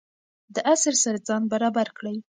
د 0.55 0.57
عصر 0.73 0.93
سره 1.03 1.17
ځان 1.27 1.43
برابر 1.53 1.87
کړئ. 1.97 2.17